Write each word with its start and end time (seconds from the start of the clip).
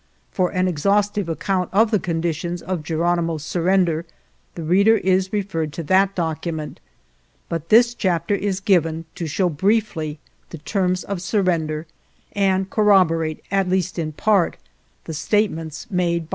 For 0.31 0.49
an 0.51 0.67
exhaustive 0.67 1.29
account 1.29 1.69
of 1.71 1.91
the 1.91 1.99
conditions 1.99 2.63
of 2.63 2.81
Geronimo's 2.81 3.45
surrender 3.45 4.03
the 4.55 4.63
reader 4.63 4.97
is 4.97 5.31
re 5.31 5.43
ferred 5.43 5.69
to 5.73 5.83
that 5.83 6.15
document, 6.15 6.79
but 7.49 7.69
this 7.69 7.93
chapter 7.93 8.33
is 8.33 8.59
given 8.59 9.05
to 9.13 9.27
show 9.27 9.47
briefly 9.47 10.17
the 10.49 10.57
terms 10.57 11.03
of 11.03 11.21
surrender, 11.21 11.85
and 12.31 12.67
corroborate, 12.71 13.43
at 13.51 13.69
least 13.69 13.99
in 13.99 14.11
part, 14.11 14.57
the 15.03 15.13
state 15.13 15.51
ments 15.51 15.85
made 15.91 15.93
by 15.93 16.09
Geronimo. 16.23 16.29